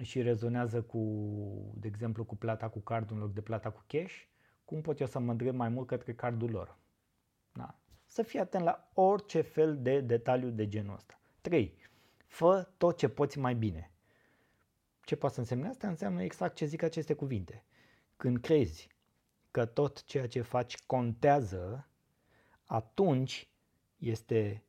și 0.00 0.22
rezonează 0.22 0.82
cu, 0.82 1.00
de 1.76 1.86
exemplu, 1.86 2.24
cu 2.24 2.36
plata 2.36 2.68
cu 2.68 2.80
cardul 2.80 3.16
în 3.16 3.22
loc 3.22 3.32
de 3.32 3.40
plata 3.40 3.70
cu 3.70 3.84
cash, 3.86 4.22
cum 4.64 4.80
pot 4.80 5.00
eu 5.00 5.06
să 5.06 5.18
mă 5.18 5.30
îndrept 5.30 5.56
mai 5.56 5.68
mult 5.68 5.86
către 5.86 6.14
cardul 6.14 6.50
lor? 6.50 6.78
Da. 7.52 7.78
Să 8.04 8.22
fii 8.22 8.38
atent 8.38 8.64
la 8.64 8.90
orice 8.94 9.40
fel 9.40 9.82
de 9.82 10.00
detaliu 10.00 10.50
de 10.50 10.68
genul 10.68 10.94
ăsta. 10.94 11.20
3. 11.40 11.74
Fă 12.26 12.68
tot 12.76 12.96
ce 12.96 13.08
poți 13.08 13.38
mai 13.38 13.54
bine. 13.54 13.90
Ce 15.04 15.16
poate 15.16 15.34
să 15.34 15.40
însemne 15.40 15.68
asta? 15.68 15.88
Înseamnă 15.88 16.22
exact 16.22 16.54
ce 16.54 16.64
zic 16.64 16.82
aceste 16.82 17.14
cuvinte. 17.14 17.64
Când 18.16 18.40
crezi 18.40 18.88
că 19.50 19.64
tot 19.64 20.04
ceea 20.04 20.28
ce 20.28 20.40
faci 20.40 20.76
contează, 20.86 21.88
atunci 22.64 23.48
este 23.98 24.64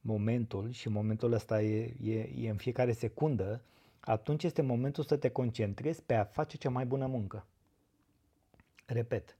momentul 0.00 0.70
și 0.70 0.88
momentul 0.88 1.32
ăsta 1.32 1.62
e, 1.62 1.96
e, 2.00 2.20
e 2.20 2.50
în 2.50 2.56
fiecare 2.56 2.92
secundă 2.92 3.64
atunci 4.08 4.42
este 4.42 4.62
momentul 4.62 5.04
să 5.04 5.16
te 5.16 5.28
concentrezi 5.28 6.02
pe 6.02 6.14
a 6.14 6.24
face 6.24 6.56
cea 6.56 6.70
mai 6.70 6.86
bună 6.86 7.06
muncă. 7.06 7.46
Repet, 8.86 9.36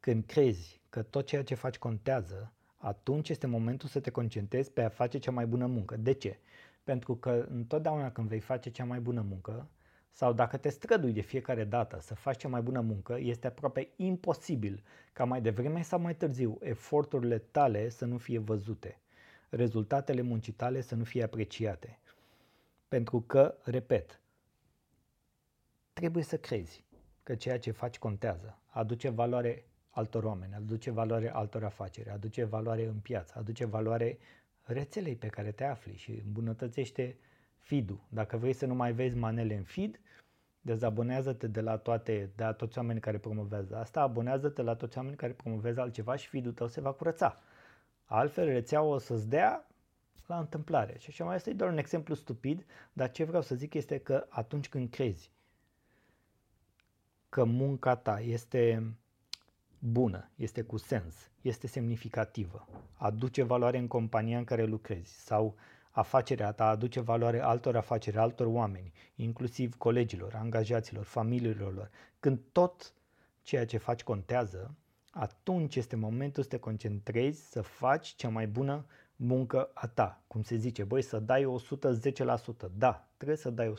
când 0.00 0.24
crezi 0.24 0.80
că 0.88 1.02
tot 1.02 1.26
ceea 1.26 1.44
ce 1.44 1.54
faci 1.54 1.78
contează, 1.78 2.52
atunci 2.76 3.28
este 3.28 3.46
momentul 3.46 3.88
să 3.88 4.00
te 4.00 4.10
concentrezi 4.10 4.72
pe 4.72 4.82
a 4.82 4.88
face 4.88 5.18
cea 5.18 5.30
mai 5.30 5.46
bună 5.46 5.66
muncă. 5.66 5.96
De 5.96 6.12
ce? 6.12 6.38
Pentru 6.84 7.16
că 7.16 7.46
întotdeauna 7.50 8.10
când 8.10 8.28
vei 8.28 8.40
face 8.40 8.70
cea 8.70 8.84
mai 8.84 9.00
bună 9.00 9.24
muncă, 9.28 9.68
sau 10.12 10.32
dacă 10.32 10.56
te 10.56 10.68
strădui 10.68 11.12
de 11.12 11.20
fiecare 11.20 11.64
dată 11.64 11.98
să 12.00 12.14
faci 12.14 12.36
cea 12.36 12.48
mai 12.48 12.62
bună 12.62 12.80
muncă, 12.80 13.16
este 13.20 13.46
aproape 13.46 13.88
imposibil 13.96 14.82
ca 15.12 15.24
mai 15.24 15.40
devreme 15.40 15.82
sau 15.82 16.00
mai 16.00 16.14
târziu 16.14 16.58
eforturile 16.62 17.38
tale 17.38 17.88
să 17.88 18.04
nu 18.04 18.16
fie 18.16 18.38
văzute, 18.38 19.00
rezultatele 19.48 20.20
muncii 20.20 20.52
tale 20.52 20.80
să 20.80 20.94
nu 20.94 21.04
fie 21.04 21.22
apreciate. 21.22 21.99
Pentru 22.90 23.20
că, 23.20 23.54
repet, 23.64 24.20
trebuie 25.92 26.22
să 26.22 26.38
crezi 26.38 26.84
că 27.22 27.34
ceea 27.34 27.58
ce 27.58 27.70
faci 27.70 27.98
contează, 27.98 28.58
aduce 28.66 29.08
valoare 29.08 29.64
altor 29.90 30.24
oameni, 30.24 30.54
aduce 30.54 30.90
valoare 30.90 31.32
altor 31.32 31.64
afaceri, 31.64 32.10
aduce 32.10 32.44
valoare 32.44 32.84
în 32.84 32.98
piață, 32.98 33.34
aduce 33.38 33.64
valoare 33.64 34.18
rețelei 34.62 35.16
pe 35.16 35.26
care 35.26 35.52
te 35.52 35.64
afli 35.64 35.96
și 35.96 36.22
îmbunătățește 36.24 37.16
feed-ul. 37.58 38.00
Dacă 38.08 38.36
vrei 38.36 38.52
să 38.52 38.66
nu 38.66 38.74
mai 38.74 38.92
vezi 38.92 39.16
manele 39.16 39.54
în 39.54 39.64
feed, 39.64 40.00
dezabonează-te 40.60 41.46
de 41.46 41.60
la 41.60 41.76
toate, 41.76 42.30
de 42.36 42.44
la 42.44 42.52
toți 42.52 42.78
oamenii 42.78 43.00
care 43.00 43.18
promovează 43.18 43.76
asta, 43.76 44.00
abonează-te 44.00 44.62
la 44.62 44.74
toți 44.74 44.96
oamenii 44.96 45.18
care 45.18 45.32
promovează 45.32 45.80
altceva 45.80 46.16
și 46.16 46.28
feed-ul 46.28 46.52
tău 46.52 46.66
se 46.66 46.80
va 46.80 46.92
curăța. 46.92 47.40
Altfel, 48.04 48.46
rețeaua 48.46 48.94
o 48.94 48.98
să-ți 48.98 49.28
dea 49.28 49.69
la 50.30 50.38
întâmplare. 50.38 50.98
Și 50.98 51.06
așa 51.08 51.24
mai 51.24 51.36
este 51.36 51.52
doar 51.52 51.70
un 51.70 51.78
exemplu 51.78 52.14
stupid, 52.14 52.64
dar 52.92 53.10
ce 53.10 53.24
vreau 53.24 53.42
să 53.42 53.54
zic 53.54 53.74
este 53.74 53.98
că 53.98 54.26
atunci 54.28 54.68
când 54.68 54.90
crezi 54.90 55.30
că 57.28 57.44
munca 57.44 57.96
ta 57.96 58.20
este 58.20 58.94
bună, 59.78 60.30
este 60.36 60.62
cu 60.62 60.76
sens, 60.76 61.30
este 61.40 61.66
semnificativă, 61.66 62.68
aduce 62.94 63.42
valoare 63.42 63.78
în 63.78 63.86
compania 63.86 64.38
în 64.38 64.44
care 64.44 64.64
lucrezi 64.64 65.24
sau 65.24 65.54
afacerea 65.90 66.52
ta 66.52 66.68
aduce 66.68 67.00
valoare 67.00 67.40
altor 67.40 67.76
afaceri, 67.76 68.16
altor 68.16 68.46
oameni, 68.46 68.92
inclusiv 69.14 69.76
colegilor, 69.76 70.34
angajaților, 70.34 71.04
familiilor 71.04 71.74
lor. 71.74 71.90
Când 72.20 72.40
tot 72.52 72.92
ceea 73.42 73.66
ce 73.66 73.76
faci 73.78 74.02
contează, 74.02 74.74
atunci 75.10 75.76
este 75.76 75.96
momentul 75.96 76.42
să 76.42 76.48
te 76.48 76.58
concentrezi, 76.58 77.50
să 77.50 77.60
faci 77.62 78.08
cea 78.08 78.28
mai 78.28 78.46
bună 78.46 78.86
muncă 79.22 79.70
a 79.74 79.86
ta. 79.86 80.22
Cum 80.26 80.42
se 80.42 80.56
zice, 80.56 80.84
băi, 80.84 81.02
să 81.02 81.18
dai 81.18 81.44
110%. 81.44 82.70
Da, 82.76 83.08
trebuie 83.16 83.36
să 83.36 83.50
dai 83.50 83.74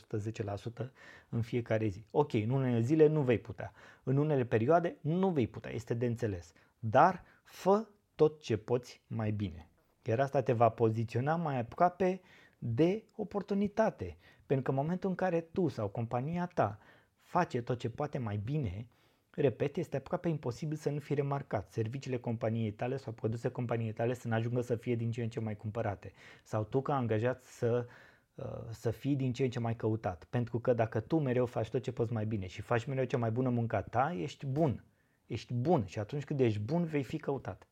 110% 0.83 0.85
în 1.29 1.41
fiecare 1.41 1.87
zi. 1.87 2.05
Ok, 2.11 2.33
în 2.33 2.49
unele 2.49 2.79
zile 2.79 3.07
nu 3.07 3.21
vei 3.21 3.39
putea. 3.39 3.73
În 4.03 4.17
unele 4.17 4.45
perioade 4.45 4.97
nu 5.01 5.29
vei 5.29 5.47
putea, 5.47 5.71
este 5.71 5.93
de 5.93 6.05
înțeles. 6.05 6.53
Dar 6.79 7.23
fă 7.43 7.87
tot 8.15 8.41
ce 8.41 8.57
poți 8.57 9.01
mai 9.07 9.31
bine. 9.31 9.69
Iar 10.05 10.19
asta 10.19 10.41
te 10.41 10.53
va 10.53 10.69
poziționa 10.69 11.35
mai 11.35 11.59
aproape 11.59 12.21
de 12.57 13.03
oportunitate. 13.15 14.17
Pentru 14.45 14.63
că 14.63 14.77
în 14.77 14.83
momentul 14.85 15.09
în 15.09 15.15
care 15.15 15.41
tu 15.41 15.67
sau 15.67 15.87
compania 15.87 16.45
ta 16.53 16.79
face 17.21 17.61
tot 17.61 17.79
ce 17.79 17.89
poate 17.89 18.17
mai 18.17 18.37
bine, 18.37 18.87
Repet, 19.35 19.77
este 19.77 19.97
aproape 19.97 20.27
imposibil 20.27 20.77
să 20.77 20.89
nu 20.89 20.99
fie 20.99 21.15
remarcat. 21.15 21.71
Serviciile 21.71 22.17
companiei 22.17 22.71
tale 22.71 22.97
sau 22.97 23.13
produse 23.13 23.49
companiei 23.49 23.93
tale 23.93 24.13
să 24.13 24.27
nu 24.27 24.33
ajungă 24.33 24.61
să 24.61 24.75
fie 24.75 24.95
din 24.95 25.11
ce 25.11 25.21
în 25.21 25.29
ce 25.29 25.39
mai 25.39 25.55
cumpărate. 25.55 26.13
Sau 26.43 26.63
tu 26.63 26.81
ca 26.81 26.95
angajat 26.95 27.43
să, 27.43 27.87
uh, 28.35 28.45
să 28.69 28.91
fii 28.91 29.15
din 29.15 29.33
ce 29.33 29.43
în 29.43 29.49
ce 29.49 29.59
mai 29.59 29.75
căutat. 29.75 30.23
Pentru 30.23 30.59
că 30.59 30.73
dacă 30.73 30.99
tu 30.99 31.19
mereu 31.19 31.45
faci 31.45 31.69
tot 31.69 31.81
ce 31.81 31.91
poți 31.91 32.13
mai 32.13 32.25
bine 32.25 32.47
și 32.47 32.61
faci 32.61 32.85
mereu 32.85 33.03
cea 33.03 33.17
mai 33.17 33.31
bună 33.31 33.49
munca 33.49 33.81
ta, 33.81 34.13
ești 34.17 34.45
bun. 34.45 34.83
Ești 35.27 35.53
bun 35.53 35.85
și 35.85 35.99
atunci 35.99 36.23
când 36.23 36.39
ești 36.39 36.59
bun 36.59 36.83
vei 36.83 37.03
fi 37.03 37.17
căutat. 37.17 37.67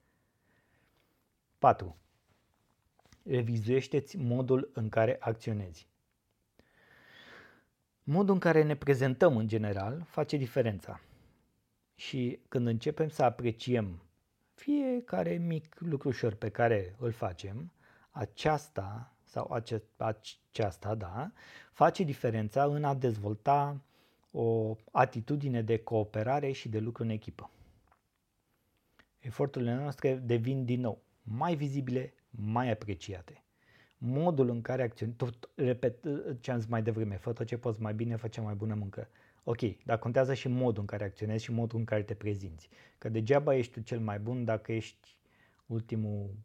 4. 1.57 1.97
Revizuiește-ți 3.23 4.17
modul 4.17 4.71
în 4.73 4.89
care 4.89 5.17
acționezi. 5.19 5.87
Modul 8.03 8.33
în 8.33 8.39
care 8.39 8.63
ne 8.63 8.75
prezentăm 8.75 9.37
în 9.37 9.47
general 9.47 10.05
face 10.05 10.37
diferența. 10.37 11.01
Și 11.99 12.39
când 12.47 12.67
începem 12.67 13.09
să 13.09 13.23
apreciem 13.23 14.01
fiecare 14.53 15.37
mic 15.37 15.75
lucrușor 15.79 16.33
pe 16.33 16.49
care 16.49 16.95
îl 16.99 17.11
facem, 17.11 17.71
aceasta 18.09 19.15
sau 19.23 19.51
ace, 19.51 19.83
aceasta, 19.97 20.95
da, 20.95 21.31
face 21.71 22.03
diferența 22.03 22.63
în 22.63 22.83
a 22.83 22.93
dezvolta 22.93 23.81
o 24.31 24.75
atitudine 24.91 25.61
de 25.61 25.77
cooperare 25.77 26.51
și 26.51 26.69
de 26.69 26.79
lucru 26.79 27.03
în 27.03 27.09
echipă. 27.09 27.51
Eforturile 29.19 29.75
noastre 29.75 30.15
devin 30.15 30.65
din 30.65 30.79
nou 30.79 31.01
mai 31.23 31.55
vizibile, 31.55 32.13
mai 32.29 32.71
apreciate. 32.71 33.43
Modul 33.97 34.49
în 34.49 34.61
care 34.61 34.83
acționezi, 34.83 35.17
tot 35.17 35.49
repet 35.55 36.05
ce 36.39 36.51
am 36.51 36.59
zis 36.59 36.69
mai 36.69 36.83
devreme, 36.83 37.17
fă 37.17 37.33
tot 37.33 37.45
ce 37.45 37.57
poți 37.57 37.81
mai 37.81 37.93
bine, 37.93 38.15
fă 38.15 38.27
cea 38.27 38.41
mai 38.41 38.55
bună 38.55 38.73
muncă. 38.73 39.07
Ok, 39.51 39.83
dar 39.85 39.99
contează 39.99 40.33
și 40.33 40.47
modul 40.47 40.81
în 40.81 40.85
care 40.85 41.03
acționezi 41.03 41.43
și 41.43 41.51
modul 41.51 41.79
în 41.79 41.85
care 41.85 42.03
te 42.03 42.13
prezinți. 42.13 42.69
Că 42.97 43.09
degeaba 43.09 43.55
ești 43.55 43.73
tu 43.73 43.79
cel 43.79 43.99
mai 43.99 44.19
bun 44.19 44.45
dacă 44.45 44.71
ești 44.71 45.17
ultimul 45.65 46.35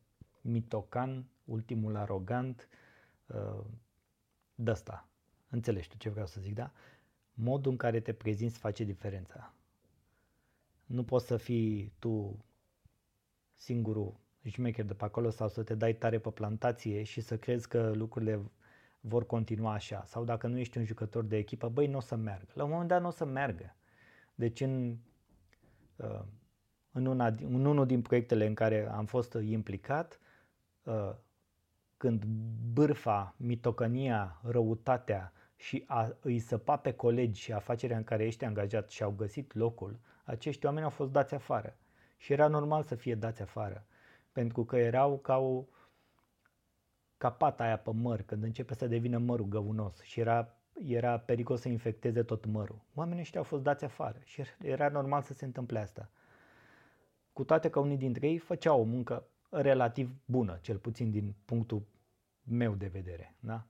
mitocan, 0.40 1.26
ultimul 1.44 1.96
arogant, 1.96 2.68
uh, 3.26 3.64
de 4.54 4.70
asta. 4.70 5.08
Înțelegi 5.48 5.88
tu 5.88 5.96
ce 5.96 6.08
vreau 6.08 6.26
să 6.26 6.40
zic, 6.40 6.54
da? 6.54 6.72
Modul 7.34 7.70
în 7.70 7.76
care 7.76 8.00
te 8.00 8.12
prezinți 8.12 8.58
face 8.58 8.84
diferența. 8.84 9.54
Nu 10.84 11.04
poți 11.04 11.26
să 11.26 11.36
fii 11.36 11.92
tu 11.98 12.44
singurul 13.52 14.14
șmecher 14.44 14.84
de 14.84 14.94
pe 14.94 15.04
acolo 15.04 15.30
sau 15.30 15.48
să 15.48 15.62
te 15.62 15.74
dai 15.74 15.94
tare 15.94 16.18
pe 16.18 16.30
plantație 16.30 17.02
și 17.02 17.20
să 17.20 17.38
crezi 17.38 17.68
că 17.68 17.92
lucrurile 17.94 18.40
vor 19.06 19.26
continua 19.26 19.72
așa. 19.72 20.04
Sau 20.06 20.24
dacă 20.24 20.46
nu 20.46 20.58
ești 20.58 20.78
un 20.78 20.84
jucător 20.84 21.24
de 21.24 21.36
echipă, 21.36 21.68
băi, 21.68 21.86
nu 21.86 21.96
o 21.96 22.00
să 22.00 22.16
meargă. 22.16 22.52
La 22.52 22.64
un 22.64 22.70
moment 22.70 22.88
dat 22.88 23.00
nu 23.00 23.06
o 23.06 23.10
să 23.10 23.24
meargă. 23.24 23.74
Deci 24.34 24.60
în, 24.60 24.96
uh, 25.96 26.20
în, 26.92 27.06
una, 27.06 27.26
în 27.26 27.64
unul 27.64 27.86
din 27.86 28.02
proiectele 28.02 28.46
în 28.46 28.54
care 28.54 28.88
am 28.90 29.06
fost 29.06 29.34
implicat, 29.34 30.20
uh, 30.82 31.14
când 31.96 32.24
bârfa, 32.72 33.34
mitocănia, 33.36 34.40
răutatea 34.42 35.32
și 35.56 35.84
a 35.86 36.16
îi 36.20 36.38
săpa 36.38 36.76
pe 36.76 36.92
colegi 36.92 37.40
și 37.40 37.52
afacerea 37.52 37.96
în 37.96 38.04
care 38.04 38.24
ești 38.24 38.44
angajat 38.44 38.90
și 38.90 39.02
au 39.02 39.10
găsit 39.10 39.54
locul, 39.54 39.98
acești 40.24 40.66
oameni 40.66 40.84
au 40.84 40.90
fost 40.90 41.10
dați 41.10 41.34
afară. 41.34 41.76
Și 42.16 42.32
era 42.32 42.48
normal 42.48 42.82
să 42.82 42.94
fie 42.94 43.14
dați 43.14 43.42
afară. 43.42 43.86
Pentru 44.32 44.64
că 44.64 44.76
erau 44.76 45.18
ca 45.18 45.38
o, 45.38 45.64
ca 47.16 47.30
pata 47.30 47.64
aia 47.64 47.78
pe 47.78 47.90
măr, 47.92 48.22
când 48.22 48.42
începe 48.42 48.74
să 48.74 48.86
devină 48.86 49.18
mărul 49.18 49.46
găunos 49.46 50.00
și 50.00 50.20
era, 50.20 50.54
era 50.86 51.18
pericol 51.18 51.56
să 51.56 51.68
infecteze 51.68 52.22
tot 52.22 52.44
mărul. 52.44 52.80
Oamenii 52.94 53.20
ăștia 53.20 53.40
au 53.40 53.46
fost 53.46 53.62
dați 53.62 53.84
afară 53.84 54.18
și 54.24 54.42
era 54.62 54.88
normal 54.88 55.22
să 55.22 55.32
se 55.32 55.44
întâmple 55.44 55.78
asta. 55.78 56.10
Cu 57.32 57.44
toate 57.44 57.70
că 57.70 57.78
unii 57.78 57.96
dintre 57.96 58.28
ei 58.28 58.38
făceau 58.38 58.80
o 58.80 58.84
muncă 58.84 59.26
relativ 59.50 60.10
bună, 60.24 60.58
cel 60.60 60.78
puțin 60.78 61.10
din 61.10 61.34
punctul 61.44 61.82
meu 62.42 62.74
de 62.74 62.86
vedere. 62.86 63.34
Da? 63.40 63.66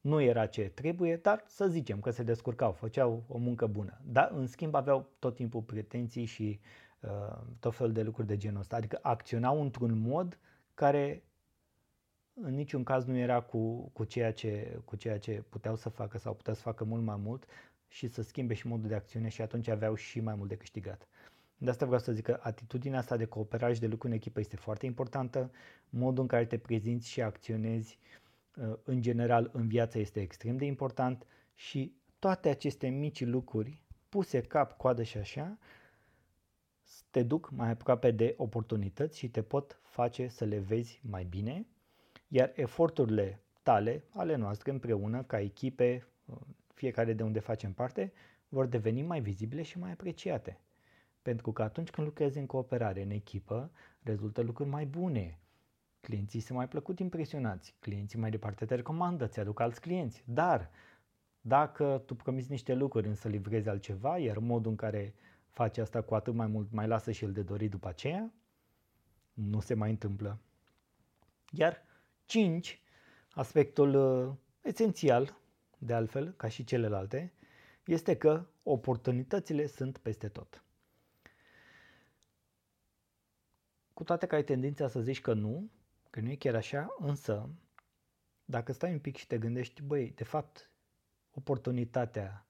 Nu 0.00 0.20
era 0.20 0.46
ce 0.46 0.62
trebuie, 0.62 1.16
dar 1.16 1.44
să 1.46 1.68
zicem 1.68 2.00
că 2.00 2.10
se 2.10 2.22
descurcau, 2.22 2.72
făceau 2.72 3.24
o 3.28 3.38
muncă 3.38 3.66
bună. 3.66 4.00
Dar 4.04 4.30
în 4.34 4.46
schimb 4.46 4.74
aveau 4.74 5.08
tot 5.18 5.34
timpul 5.34 5.62
pretenții 5.62 6.24
și 6.24 6.60
uh, 7.00 7.38
tot 7.60 7.74
felul 7.74 7.92
de 7.92 8.02
lucruri 8.02 8.26
de 8.26 8.36
genul 8.36 8.60
ăsta. 8.60 8.76
Adică 8.76 8.98
acționau 9.02 9.60
într-un 9.60 9.98
mod 9.98 10.38
care 10.74 11.22
în 12.42 12.54
niciun 12.54 12.84
caz 12.84 13.04
nu 13.04 13.16
era 13.16 13.40
cu, 13.40 13.90
cu, 13.92 14.04
ceea 14.04 14.32
ce, 14.32 14.80
cu 14.84 14.96
ceea 14.96 15.18
ce 15.18 15.44
puteau 15.48 15.76
să 15.76 15.88
facă 15.88 16.18
sau 16.18 16.34
puteau 16.34 16.54
să 16.56 16.62
facă 16.62 16.84
mult 16.84 17.02
mai 17.02 17.16
mult 17.16 17.44
și 17.88 18.08
să 18.08 18.22
schimbe 18.22 18.54
și 18.54 18.66
modul 18.66 18.88
de 18.88 18.94
acțiune 18.94 19.28
și 19.28 19.42
atunci 19.42 19.68
aveau 19.68 19.94
și 19.94 20.20
mai 20.20 20.34
mult 20.34 20.48
de 20.48 20.56
câștigat. 20.56 21.08
De 21.58 21.70
asta 21.70 21.86
vreau 21.86 22.00
să 22.00 22.12
zic 22.12 22.24
că 22.24 22.38
atitudinea 22.42 22.98
asta 22.98 23.16
de 23.16 23.24
cooperare 23.24 23.74
și 23.74 23.80
de 23.80 23.86
lucru 23.86 24.06
în 24.06 24.12
echipă 24.12 24.40
este 24.40 24.56
foarte 24.56 24.86
importantă, 24.86 25.50
modul 25.88 26.22
în 26.22 26.28
care 26.28 26.44
te 26.44 26.58
prezinți 26.58 27.08
și 27.08 27.22
acționezi 27.22 27.98
uh, 28.56 28.76
în 28.84 29.02
general 29.02 29.50
în 29.52 29.68
viață 29.68 29.98
este 29.98 30.20
extrem 30.20 30.56
de 30.56 30.64
important 30.64 31.26
și 31.54 31.94
toate 32.18 32.48
aceste 32.48 32.88
mici 32.88 33.24
lucruri 33.24 33.82
puse 34.08 34.40
cap, 34.40 34.76
coadă 34.76 35.02
și 35.02 35.16
așa 35.18 35.58
te 37.10 37.22
duc 37.22 37.50
mai 37.50 37.70
aproape 37.70 38.10
de 38.10 38.34
oportunități 38.36 39.18
și 39.18 39.28
te 39.28 39.42
pot 39.42 39.80
face 39.82 40.28
să 40.28 40.44
le 40.44 40.58
vezi 40.58 41.00
mai 41.04 41.24
bine 41.24 41.66
iar 42.28 42.52
eforturile 42.54 43.40
tale, 43.62 44.04
ale 44.10 44.36
noastre 44.36 44.70
împreună, 44.70 45.22
ca 45.22 45.40
echipe, 45.40 46.06
fiecare 46.74 47.12
de 47.12 47.22
unde 47.22 47.38
facem 47.38 47.72
parte, 47.72 48.12
vor 48.48 48.66
deveni 48.66 49.02
mai 49.02 49.20
vizibile 49.20 49.62
și 49.62 49.78
mai 49.78 49.90
apreciate. 49.90 50.60
Pentru 51.22 51.52
că 51.52 51.62
atunci 51.62 51.90
când 51.90 52.06
lucrezi 52.06 52.38
în 52.38 52.46
cooperare, 52.46 53.02
în 53.02 53.10
echipă, 53.10 53.70
rezultă 54.02 54.40
lucruri 54.40 54.68
mai 54.68 54.86
bune. 54.86 55.38
Clienții 56.00 56.40
sunt 56.40 56.58
mai 56.58 56.68
plăcut 56.68 56.98
impresionați, 56.98 57.74
clienții 57.80 58.18
mai 58.18 58.30
departe 58.30 58.64
te 58.64 58.74
recomandă, 58.74 59.26
ți 59.26 59.40
aduc 59.40 59.60
alți 59.60 59.80
clienți. 59.80 60.22
Dar 60.26 60.70
dacă 61.40 62.02
tu 62.06 62.14
promiți 62.14 62.50
niște 62.50 62.74
lucruri 62.74 63.06
însă 63.06 63.28
livrezi 63.28 63.68
altceva, 63.68 64.18
iar 64.18 64.38
modul 64.38 64.70
în 64.70 64.76
care 64.76 65.14
faci 65.46 65.78
asta 65.78 66.02
cu 66.02 66.14
atât 66.14 66.34
mai 66.34 66.46
mult 66.46 66.72
mai 66.72 66.86
lasă 66.86 67.10
și 67.10 67.24
el 67.24 67.32
de 67.32 67.42
dorit 67.42 67.70
după 67.70 67.88
aceea, 67.88 68.32
nu 69.32 69.60
se 69.60 69.74
mai 69.74 69.90
întâmplă. 69.90 70.38
Iar 71.50 71.82
5. 72.26 72.80
Aspectul 73.30 73.94
uh, 73.94 74.34
esențial, 74.62 75.38
de 75.78 75.94
altfel, 75.94 76.32
ca 76.32 76.48
și 76.48 76.64
celelalte, 76.64 77.32
este 77.84 78.16
că 78.16 78.46
oportunitățile 78.62 79.66
sunt 79.66 79.98
peste 79.98 80.28
tot. 80.28 80.64
Cu 83.92 84.04
toate 84.04 84.26
că 84.26 84.34
ai 84.34 84.44
tendința 84.44 84.88
să 84.88 85.00
zici 85.00 85.20
că 85.20 85.32
nu, 85.32 85.70
că 86.10 86.20
nu 86.20 86.30
e 86.30 86.36
chiar 86.36 86.54
așa, 86.54 86.94
însă 86.98 87.50
dacă 88.44 88.72
stai 88.72 88.92
un 88.92 88.98
pic 88.98 89.16
și 89.16 89.26
te 89.26 89.38
gândești, 89.38 89.82
băi, 89.82 90.12
de 90.14 90.24
fapt, 90.24 90.70
oportunitatea 91.30 92.46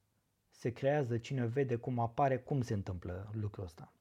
se 0.51 0.73
creează, 0.73 1.19
cine 1.19 1.47
vede 1.47 1.77
cum 1.77 1.99
apare, 1.99 2.39
cum 2.39 2.63
se 2.63 2.75
întâmplă 2.75 3.31
lucrul 3.33 3.65
ăsta. 3.65 3.93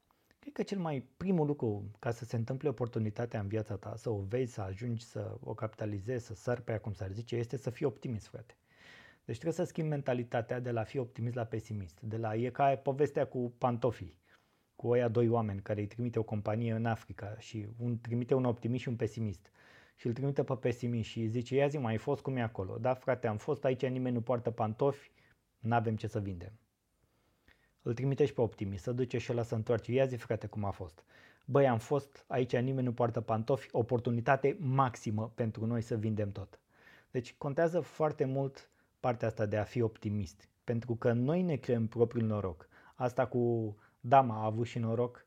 Cred 0.46 0.58
că 0.58 0.74
cel 0.74 0.78
mai 0.78 1.04
primul 1.16 1.46
lucru 1.46 1.90
ca 1.98 2.10
să 2.10 2.24
se 2.24 2.36
întâmple 2.36 2.68
oportunitatea 2.68 3.40
în 3.40 3.48
viața 3.48 3.76
ta, 3.76 3.96
să 3.96 4.10
o 4.10 4.18
vezi, 4.18 4.52
să 4.52 4.60
ajungi 4.60 5.04
să 5.04 5.36
o 5.40 5.54
capitalizezi, 5.54 6.26
să 6.26 6.34
sari 6.34 6.62
pe 6.62 6.72
ea, 6.72 6.80
cum 6.80 6.92
s-ar 6.92 7.10
zice, 7.10 7.36
este 7.36 7.56
să 7.56 7.70
fii 7.70 7.86
optimist, 7.86 8.26
frate. 8.26 8.56
Deci 9.24 9.34
trebuie 9.34 9.52
să 9.52 9.64
schimbi 9.64 9.90
mentalitatea 9.90 10.60
de 10.60 10.70
la 10.70 10.82
fi 10.82 10.98
optimist 10.98 11.34
la 11.34 11.44
pesimist. 11.44 12.00
De 12.00 12.16
la, 12.16 12.36
e 12.36 12.50
ca 12.50 12.76
povestea 12.76 13.26
cu 13.26 13.54
pantofii, 13.58 14.18
cu 14.76 14.86
oia 14.88 15.08
doi 15.08 15.28
oameni 15.28 15.60
care 15.60 15.80
îi 15.80 15.86
trimite 15.86 16.18
o 16.18 16.22
companie 16.22 16.72
în 16.72 16.86
Africa 16.86 17.36
și 17.38 17.66
un 17.78 18.00
trimite 18.00 18.34
un 18.34 18.44
optimist 18.44 18.82
și 18.82 18.88
un 18.88 18.96
pesimist. 18.96 19.50
Și 19.96 20.06
îl 20.06 20.12
trimite 20.12 20.44
pe 20.44 20.54
pesimist 20.54 21.08
și 21.08 21.20
îi 21.20 21.28
zice, 21.28 21.56
ia 21.56 21.66
zi, 21.66 21.78
mai 21.78 21.92
ai 21.92 21.98
fost 21.98 22.22
cum 22.22 22.36
e 22.36 22.42
acolo? 22.42 22.78
Da, 22.78 22.94
frate, 22.94 23.26
am 23.26 23.36
fost 23.36 23.64
aici, 23.64 23.86
nimeni 23.86 24.14
nu 24.14 24.20
poartă 24.20 24.50
pantofi, 24.50 25.10
nu 25.58 25.74
avem 25.74 25.96
ce 25.96 26.06
să 26.06 26.20
vindem. 26.20 26.52
Îl 27.86 27.94
trimite 27.94 28.24
și 28.24 28.32
pe 28.32 28.40
optimist, 28.40 28.82
să 28.82 28.92
duce 28.92 29.18
și 29.18 29.32
ăla 29.32 29.42
să 29.42 29.54
întoarce. 29.54 29.92
Ia 29.92 30.06
zi, 30.06 30.16
frate, 30.16 30.46
cum 30.46 30.64
a 30.64 30.70
fost. 30.70 31.04
Băi, 31.44 31.68
am 31.68 31.78
fost 31.78 32.24
aici, 32.26 32.56
nimeni 32.56 32.86
nu 32.86 32.92
poartă 32.92 33.20
pantofi, 33.20 33.68
oportunitate 33.72 34.56
maximă 34.60 35.32
pentru 35.34 35.66
noi 35.66 35.82
să 35.82 35.96
vindem 35.96 36.32
tot. 36.32 36.60
Deci 37.10 37.34
contează 37.38 37.80
foarte 37.80 38.24
mult 38.24 38.70
partea 39.00 39.28
asta 39.28 39.46
de 39.46 39.56
a 39.56 39.62
fi 39.62 39.80
optimist, 39.80 40.48
pentru 40.64 40.94
că 40.94 41.12
noi 41.12 41.42
ne 41.42 41.56
creăm 41.56 41.86
propriul 41.86 42.26
noroc. 42.26 42.68
Asta 42.94 43.26
cu 43.26 43.76
dama 44.00 44.34
a 44.34 44.44
avut 44.44 44.66
și 44.66 44.78
noroc, 44.78 45.24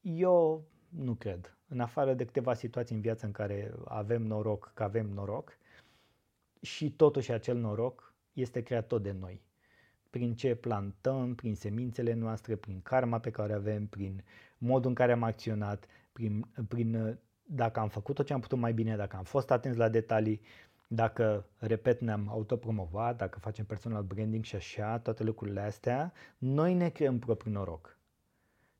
eu 0.00 0.64
nu 0.88 1.14
cred. 1.14 1.56
În 1.68 1.80
afară 1.80 2.14
de 2.14 2.24
câteva 2.24 2.54
situații 2.54 2.94
în 2.94 3.00
viață 3.00 3.26
în 3.26 3.32
care 3.32 3.74
avem 3.84 4.22
noroc, 4.22 4.70
că 4.74 4.82
avem 4.82 5.06
noroc, 5.06 5.58
și 6.60 6.92
totuși 6.92 7.32
acel 7.32 7.56
noroc 7.56 8.14
este 8.32 8.62
creat 8.62 8.86
tot 8.86 9.02
de 9.02 9.12
noi. 9.12 9.42
Prin 10.10 10.34
ce 10.34 10.54
plantăm, 10.54 11.34
prin 11.34 11.54
semințele 11.54 12.14
noastre, 12.14 12.56
prin 12.56 12.80
karma 12.82 13.18
pe 13.18 13.30
care 13.30 13.52
o 13.52 13.56
avem, 13.56 13.86
prin 13.86 14.24
modul 14.58 14.88
în 14.88 14.94
care 14.94 15.12
am 15.12 15.22
acționat, 15.22 15.86
prin, 16.12 16.46
prin 16.68 17.18
dacă 17.42 17.80
am 17.80 17.88
făcut 17.88 18.14
tot 18.14 18.26
ce 18.26 18.32
am 18.32 18.40
putut 18.40 18.58
mai 18.58 18.72
bine, 18.72 18.96
dacă 18.96 19.16
am 19.16 19.24
fost 19.24 19.50
atenți 19.50 19.78
la 19.78 19.88
detalii, 19.88 20.40
dacă, 20.86 21.46
repet, 21.58 22.00
ne-am 22.00 22.28
autopromovat, 22.28 23.16
dacă 23.16 23.38
facem 23.38 23.64
personal 23.64 24.02
branding 24.02 24.44
și 24.44 24.56
așa, 24.56 24.98
toate 24.98 25.22
lucrurile 25.22 25.60
astea, 25.60 26.12
noi 26.38 26.74
ne 26.74 26.88
creăm 26.88 27.18
propriul 27.18 27.54
noroc. 27.54 27.98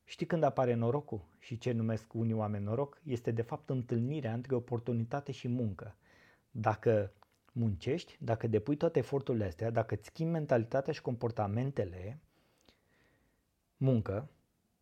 Știi 0.03 0.25
când 0.25 0.43
apare 0.43 0.73
norocul 0.73 1.25
și 1.39 1.57
ce 1.57 1.71
numesc 1.71 2.13
unii 2.13 2.33
oameni 2.33 2.63
noroc? 2.63 3.01
Este 3.03 3.31
de 3.31 3.41
fapt 3.41 3.69
întâlnirea 3.69 4.33
între 4.33 4.55
oportunitate 4.55 5.31
și 5.31 5.47
muncă. 5.47 5.95
Dacă 6.51 7.11
muncești, 7.51 8.17
dacă 8.19 8.47
depui 8.47 8.75
toate 8.75 8.99
eforturile 8.99 9.45
astea, 9.45 9.69
dacă 9.69 9.93
îți 9.93 10.05
schimbi 10.05 10.31
mentalitatea 10.31 10.93
și 10.93 11.01
comportamentele, 11.01 12.19
muncă, 13.77 14.29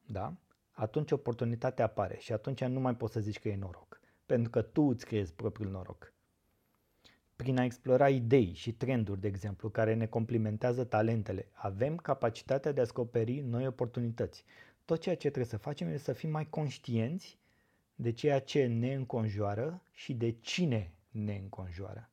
da? 0.05 0.33
atunci 0.71 1.11
oportunitatea 1.11 1.85
apare 1.85 2.17
și 2.17 2.33
atunci 2.33 2.63
nu 2.63 2.79
mai 2.79 2.95
poți 2.95 3.13
să 3.13 3.19
zici 3.19 3.39
că 3.39 3.47
e 3.49 3.55
noroc. 3.55 4.01
Pentru 4.25 4.49
că 4.49 4.61
tu 4.61 4.81
îți 4.81 5.05
creezi 5.05 5.33
propriul 5.33 5.69
noroc 5.69 6.13
prin 7.39 7.57
a 7.57 7.63
explora 7.63 8.09
idei 8.09 8.53
și 8.53 8.71
trenduri, 8.71 9.19
de 9.21 9.27
exemplu, 9.27 9.69
care 9.69 9.93
ne 9.93 10.05
complementează 10.05 10.83
talentele, 10.83 11.47
avem 11.53 11.95
capacitatea 11.95 12.71
de 12.71 12.79
a 12.79 12.83
descoperi 12.83 13.39
noi 13.39 13.67
oportunități. 13.67 14.43
Tot 14.85 14.99
ceea 14.99 15.15
ce 15.15 15.27
trebuie 15.27 15.45
să 15.45 15.57
facem 15.57 15.87
este 15.87 15.99
să 15.99 16.13
fim 16.13 16.29
mai 16.29 16.49
conștienți 16.49 17.37
de 17.95 18.11
ceea 18.11 18.39
ce 18.39 18.65
ne 18.65 18.93
înconjoară 18.93 19.81
și 19.91 20.13
de 20.13 20.31
cine 20.31 20.91
ne 21.11 21.35
înconjoară. 21.35 22.09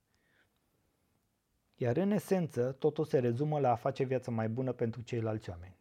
Iar 1.76 1.96
în 1.96 2.10
esență, 2.10 2.72
totul 2.72 3.04
se 3.04 3.18
rezumă 3.18 3.58
la 3.58 3.70
a 3.70 3.74
face 3.74 4.04
viața 4.04 4.30
mai 4.30 4.48
bună 4.48 4.72
pentru 4.72 5.00
ceilalți 5.00 5.50
oameni. 5.50 5.76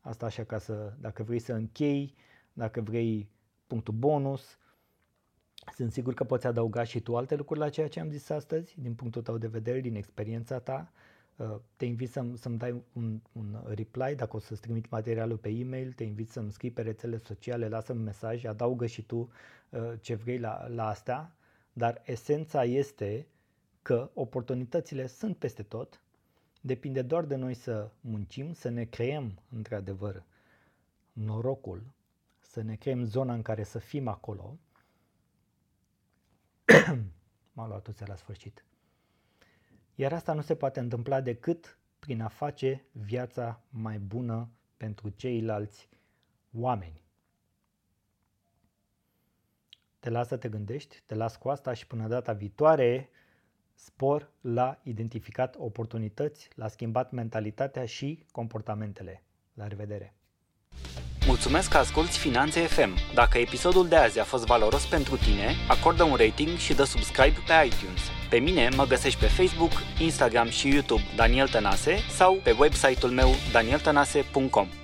Asta 0.00 0.26
așa 0.26 0.44
ca 0.44 0.58
să, 0.58 0.92
dacă 1.00 1.22
vrei 1.22 1.38
să 1.38 1.52
închei, 1.52 2.14
dacă 2.52 2.80
vrei 2.80 3.28
punctul 3.66 3.94
bonus, 3.94 4.58
sunt 5.74 5.92
sigur 5.92 6.14
că 6.14 6.24
poți 6.24 6.46
adăuga 6.46 6.84
și 6.84 7.00
tu 7.00 7.16
alte 7.16 7.34
lucruri 7.34 7.60
la 7.60 7.68
ceea 7.68 7.88
ce 7.88 8.00
am 8.00 8.10
zis 8.10 8.28
astăzi, 8.30 8.80
din 8.80 8.94
punctul 8.94 9.22
tău 9.22 9.38
de 9.38 9.46
vedere, 9.46 9.80
din 9.80 9.94
experiența 9.94 10.58
ta. 10.58 10.92
Uh, 11.36 11.56
te 11.76 11.84
invit 11.84 12.10
să-mi, 12.10 12.38
să 12.38 12.48
dai 12.48 12.82
un, 12.92 13.20
un 13.32 13.62
reply 13.66 14.14
dacă 14.14 14.36
o 14.36 14.38
să-ți 14.38 14.60
trimit 14.60 14.90
materialul 14.90 15.36
pe 15.36 15.48
e-mail, 15.48 15.92
te 15.92 16.04
invit 16.04 16.30
să-mi 16.30 16.52
scrii 16.52 16.70
pe 16.70 16.82
rețele 16.82 17.18
sociale, 17.24 17.68
lasă-mi 17.68 18.02
mesaj, 18.02 18.44
adaugă 18.44 18.86
și 18.86 19.02
tu 19.02 19.30
uh, 19.70 19.92
ce 20.00 20.14
vrei 20.14 20.38
la, 20.38 20.68
la 20.68 20.86
asta, 20.86 21.36
dar 21.72 22.02
esența 22.04 22.64
este 22.64 23.26
că 23.82 24.10
oportunitățile 24.14 25.06
sunt 25.06 25.36
peste 25.36 25.62
tot, 25.62 26.00
depinde 26.60 27.02
doar 27.02 27.24
de 27.24 27.34
noi 27.34 27.54
să 27.54 27.90
muncim, 28.00 28.52
să 28.52 28.68
ne 28.68 28.84
creăm 28.84 29.40
într-adevăr 29.50 30.22
norocul, 31.12 31.82
să 32.40 32.62
ne 32.62 32.74
creăm 32.74 33.04
zona 33.04 33.34
în 33.34 33.42
care 33.42 33.62
să 33.62 33.78
fim 33.78 34.08
acolo, 34.08 34.58
M-a 37.52 37.66
luat 37.66 37.82
toți 37.82 38.08
la 38.08 38.16
sfârșit. 38.16 38.64
Iar 39.94 40.12
asta 40.12 40.32
nu 40.32 40.40
se 40.40 40.56
poate 40.56 40.80
întâmpla 40.80 41.20
decât 41.20 41.78
prin 41.98 42.20
a 42.20 42.28
face 42.28 42.84
viața 42.92 43.60
mai 43.68 43.98
bună 43.98 44.48
pentru 44.76 45.08
ceilalți 45.08 45.88
oameni. 46.52 47.02
Te 49.98 50.10
las 50.10 50.28
să 50.28 50.36
te 50.36 50.48
gândești, 50.48 51.02
te 51.06 51.14
las 51.14 51.36
cu 51.36 51.48
asta 51.48 51.72
și 51.72 51.86
până 51.86 52.08
data 52.08 52.32
viitoare 52.32 53.10
spor 53.84 54.30
la 54.40 54.80
identificat 54.82 55.54
oportunități, 55.58 56.48
la 56.54 56.68
schimbat 56.68 57.10
mentalitatea 57.10 57.86
și 57.86 58.24
comportamentele. 58.30 59.22
La 59.54 59.66
revedere! 59.66 60.14
Mulțumesc 61.26 61.70
că 61.70 61.76
asculti 61.76 62.18
Finanțe 62.18 62.60
FM. 62.60 63.14
Dacă 63.14 63.38
episodul 63.38 63.88
de 63.88 63.96
azi 63.96 64.18
a 64.20 64.24
fost 64.24 64.46
valoros 64.46 64.86
pentru 64.86 65.16
tine, 65.16 65.54
acordă 65.68 66.02
un 66.02 66.14
rating 66.14 66.56
și 66.56 66.74
dă 66.74 66.84
subscribe 66.84 67.36
pe 67.46 67.66
iTunes. 67.66 68.00
Pe 68.30 68.38
mine 68.38 68.68
mă 68.76 68.84
găsești 68.84 69.20
pe 69.20 69.26
Facebook, 69.26 69.72
Instagram 70.00 70.48
și 70.48 70.68
YouTube 70.68 71.02
Daniel 71.16 71.48
Tănase 71.48 71.96
sau 72.10 72.34
pe 72.44 72.56
website-ul 72.58 73.12
meu 73.12 73.28
danieltănase.com. 73.52 74.81